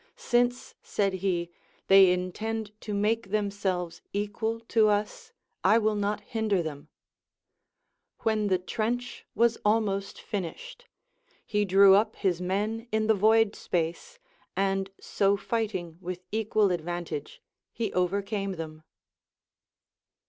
Since, 0.17 0.73
said 0.81 1.13
he, 1.21 1.51
they 1.85 2.11
intend 2.11 2.71
to 2.81 2.91
make 2.91 3.29
them 3.29 3.51
selves 3.51 4.01
equal 4.13 4.59
to 4.61 4.87
us, 4.87 5.31
I 5.63 5.77
will 5.77 5.93
not 5.93 6.21
hinder 6.21 6.63
them. 6.63 6.87
AVlicn 8.21 8.49
the 8.49 8.57
trench 8.57 9.27
was 9.35 9.59
almost 9.63 10.19
finished, 10.19 10.87
he 11.45 11.65
drew 11.65 11.93
up 11.93 12.15
his 12.15 12.41
men 12.41 12.87
in 12.91 13.05
the 13.05 13.13
void 13.13 13.55
space, 13.55 14.17
and 14.57 14.89
so 14.99 15.37
fighting 15.37 15.99
with 16.01 16.23
equal 16.31 16.71
advantage 16.71 17.39
he 17.71 17.93
overcame 17.93 18.53
them. 18.53 18.81